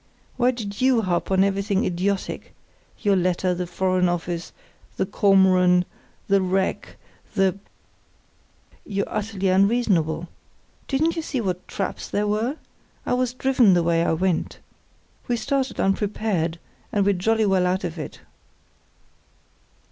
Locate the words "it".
17.99-18.21